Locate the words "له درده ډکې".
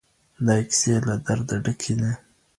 1.07-1.93